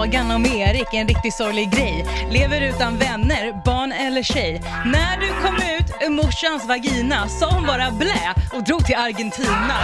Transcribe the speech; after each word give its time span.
Sagan 0.00 0.30
om 0.30 0.46
Erik, 0.46 0.94
en 0.94 1.08
riktigt 1.08 1.34
sorglig 1.34 1.70
grej. 1.70 2.04
Lever 2.30 2.60
utan 2.60 2.98
vänner, 2.98 3.62
barn 3.64 3.92
eller 3.92 4.22
tjej. 4.22 4.62
När 4.84 5.16
du 5.20 5.28
kom 5.28 5.56
ut 5.56 5.92
ur 6.00 6.10
morsans 6.10 6.64
vagina 6.64 7.28
sa 7.28 7.50
hon 7.50 7.66
bara 7.66 7.90
blä 7.90 8.34
och 8.52 8.64
drog 8.64 8.86
till 8.86 8.94
Argentina. 8.96 9.74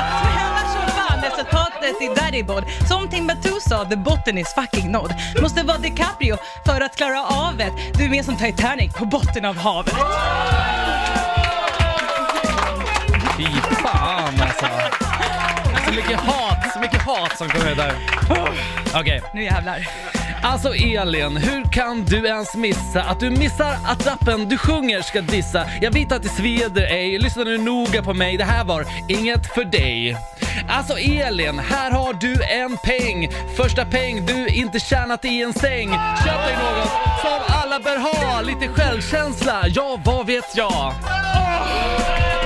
Fan, 0.96 1.20
resultatet 1.22 2.02
i 2.02 2.20
daddy-bod. 2.20 2.64
Som 2.88 3.08
Timbuktu 3.08 3.60
sa, 3.60 3.84
the 3.84 3.96
botten 3.96 4.38
is 4.38 4.54
fucking 4.54 4.92
nådd. 4.92 5.14
Måste 5.42 5.62
vara 5.62 5.78
DiCaprio 5.78 6.36
för 6.66 6.80
att 6.80 6.96
klara 6.96 7.26
av 7.26 7.56
det. 7.56 7.70
Du 7.94 8.04
är 8.04 8.08
mer 8.08 8.22
som 8.22 8.36
Titanic 8.36 8.92
på 8.92 9.04
botten 9.04 9.44
av 9.44 9.56
havet. 9.56 9.94
Fy 13.36 13.46
fan 13.82 14.40
alltså. 14.40 14.66
Så 15.86 15.92
mycket 15.92 16.20
hat, 16.20 16.45
hat 17.06 17.38
som 17.38 17.48
kommer 17.48 17.74
där. 17.74 17.92
Okej. 18.94 19.22
Nu 19.34 19.42
jävlar. 19.42 19.88
Alltså 20.42 20.74
Elin, 20.74 21.36
hur 21.36 21.72
kan 21.72 22.04
du 22.04 22.26
ens 22.26 22.54
missa 22.54 23.02
att 23.02 23.20
du 23.20 23.30
missar 23.30 23.76
att 23.86 24.06
rappen 24.06 24.48
du 24.48 24.58
sjunger 24.58 25.02
ska 25.02 25.20
dissa? 25.20 25.66
Jag 25.80 25.90
vet 25.90 26.12
att 26.12 26.22
det 26.22 26.28
sveder 26.28 26.82
ej, 26.82 27.18
lyssna 27.18 27.44
nu 27.44 27.58
noga 27.58 28.02
på 28.02 28.14
mig, 28.14 28.36
det 28.36 28.44
här 28.44 28.64
var 28.64 28.86
inget 29.08 29.54
för 29.54 29.64
dig. 29.64 30.16
Alltså 30.68 30.98
Elin, 30.98 31.58
här 31.58 31.90
har 31.90 32.12
du 32.12 32.42
en 32.42 32.76
peng. 32.76 33.28
Första 33.56 33.84
peng 33.84 34.26
du 34.26 34.46
inte 34.46 34.80
tjänat 34.80 35.24
i 35.24 35.42
en 35.42 35.52
säng. 35.52 35.88
Köp 36.24 36.46
dig 36.46 36.56
något 36.56 36.88
som 37.20 37.40
alla 37.62 37.80
bör 37.80 37.96
ha, 37.98 38.40
lite 38.40 38.68
självkänsla, 38.68 39.64
ja 39.68 39.98
vad 40.04 40.26
vet 40.26 40.56
jag? 40.56 40.94
Fy 41.02 42.45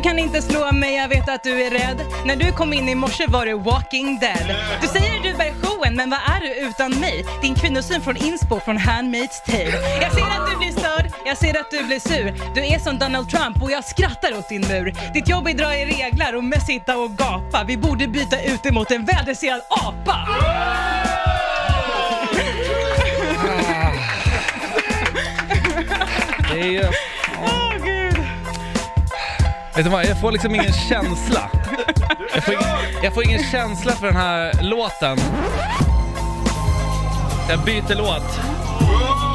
Du 0.00 0.04
kan 0.04 0.18
inte 0.18 0.42
slå 0.42 0.72
mig, 0.72 0.94
jag 0.94 1.08
vet 1.08 1.28
att 1.28 1.42
du 1.42 1.62
är 1.62 1.70
rädd. 1.70 2.00
När 2.26 2.36
du 2.36 2.52
kom 2.52 2.72
in 2.72 2.88
i 2.88 2.94
morse 2.94 3.26
var 3.28 3.46
du 3.46 3.54
walking 3.54 4.18
dead. 4.18 4.56
Du 4.80 4.88
säger 4.88 5.22
du 5.22 5.34
bär 5.34 5.52
showen, 5.62 5.96
men 5.96 6.10
vad 6.10 6.18
är 6.18 6.40
du 6.40 6.68
utan 6.68 7.00
mig? 7.00 7.24
Din 7.42 7.54
kvinnosyn 7.54 8.00
från 8.00 8.16
inspo 8.16 8.60
från 8.60 8.78
Handmaid's 8.78 9.44
Tale. 9.46 10.00
Jag 10.00 10.12
ser 10.12 10.22
att 10.22 10.50
du 10.50 10.56
blir 10.58 10.70
störd, 10.70 11.12
jag 11.26 11.36
ser 11.36 11.60
att 11.60 11.70
du 11.70 11.84
blir 11.84 12.00
sur. 12.00 12.54
Du 12.54 12.66
är 12.66 12.78
som 12.78 12.98
Donald 12.98 13.30
Trump 13.30 13.62
och 13.62 13.70
jag 13.70 13.84
skrattar 13.84 14.38
åt 14.38 14.48
din 14.48 14.60
mur. 14.60 14.94
Ditt 15.14 15.28
jobb 15.28 15.48
är 15.48 15.54
dra 15.54 15.74
i 15.74 15.86
reglar 15.86 16.36
och 16.36 16.44
mest 16.44 16.66
sitta 16.66 16.98
och 16.98 17.10
gapa. 17.10 17.64
Vi 17.64 17.76
borde 17.76 18.08
byta 18.08 18.42
ut 18.42 18.62
dig 18.62 18.72
mot 18.72 18.90
en 18.90 19.04
väldresserad 19.04 19.60
apa. 19.68 20.12
Ah. 20.12 21.00
Det 26.52 26.60
är 26.60 26.70
ju... 26.72 26.84
Vet 29.80 29.84
du 29.84 29.90
vad, 29.90 30.04
jag 30.04 30.20
får 30.20 30.32
liksom 30.32 30.54
ingen 30.54 30.72
känsla. 30.72 31.50
Jag 32.34 32.44
får 32.44 32.54
ingen, 32.54 32.64
jag 33.02 33.14
får 33.14 33.24
ingen 33.24 33.42
känsla 33.42 33.92
för 33.92 34.06
den 34.06 34.16
här 34.16 34.62
låten. 34.62 35.18
Jag 37.48 37.60
byter 37.60 37.94
låt. 37.94 38.40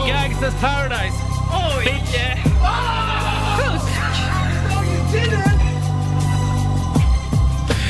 Gangsters 0.07 0.53
Paradise. 0.61 1.17
Oj. 1.77 1.85
Bitch. 1.85 3.34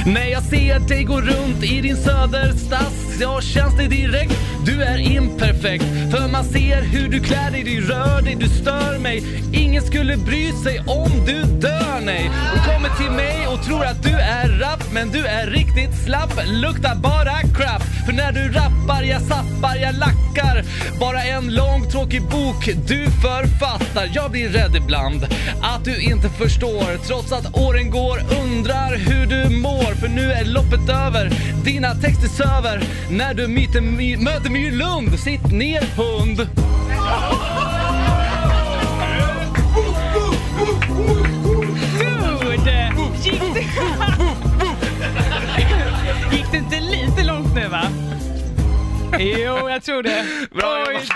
När 0.06 0.26
jag 0.26 0.44
ser 0.44 0.80
dig 0.80 1.04
gå 1.04 1.22
runt 1.22 1.64
i 1.64 1.82
din 1.82 1.98
söderstass 1.98 3.06
ja 3.20 3.42
känns 3.42 3.78
det 3.78 3.88
direkt, 3.88 4.34
du 4.66 4.84
är 4.84 4.98
imperfekt. 4.98 5.84
För 6.12 6.32
man 6.32 6.44
ser 6.44 6.82
hur 6.82 7.10
du 7.10 7.20
klär 7.20 7.52
dig, 7.52 7.64
du 7.64 7.82
rör 7.82 8.22
dig, 8.22 8.36
du 8.40 8.50
stör 8.50 9.00
mig. 9.00 9.24
Ingen 9.54 9.84
skulle 9.84 10.18
bry 10.18 10.52
sig 10.52 10.80
om 10.80 11.12
du 11.26 11.42
dör, 11.44 12.02
nej. 12.06 12.32
Du 12.54 12.72
kommer 12.72 12.90
till 12.98 13.12
mig 13.12 13.48
och 13.48 13.64
tror 13.64 13.86
att 13.86 14.04
du 14.04 14.12
är 14.12 14.50
rapp, 14.50 14.84
men 14.94 15.10
du 15.12 15.26
är 15.26 15.48
riktigt 15.48 16.04
slapp, 16.06 16.34
luktar 16.46 16.96
bara 16.96 17.42
crap. 17.42 17.84
För 18.06 18.14
när 18.14 18.32
du 18.32 18.52
rappar, 18.52 19.04
jag 19.04 19.22
sappar, 19.22 19.76
jag 19.76 19.96
lackar. 19.96 20.64
Bara 21.00 21.24
en 21.24 21.56
lång 21.56 21.90
tråkig 21.92 22.22
bok 22.22 22.70
du 22.88 23.06
författar. 23.12 24.10
Jag 24.14 24.32
blir 24.32 24.50
rädd 24.50 24.76
ibland 24.76 25.24
att 25.62 25.86
du 25.86 26.02
inte 26.02 26.30
förstår, 26.30 27.06
trots 27.08 27.32
att 27.32 27.58
åren 27.58 27.90
går, 27.90 28.20
undrar 28.42 28.98
hur 28.98 29.25
loppet 30.56 30.90
över, 30.90 31.30
dina 31.64 31.96
texter 31.96 32.28
söver. 32.28 32.84
När 33.12 33.34
du 33.34 33.48
myter, 33.48 33.82
my, 33.82 34.18
möter 34.18 34.50
Myrlund, 34.50 35.20
sitt 35.20 35.52
ner 35.52 35.82
hund. 35.82 36.38
Dude! 42.00 42.92
Gick 43.24 43.42
det... 43.54 43.66
Gick 46.36 46.52
det 46.52 46.58
inte 46.58 46.80
lite 46.80 47.24
långt 47.24 47.56
nu 47.56 47.68
va? 47.68 47.84
Jo, 49.20 49.70
jag 49.70 49.84
tror 49.84 50.04
det. 50.04 50.26
Bra 50.52 50.86
Oj. 50.88 51.10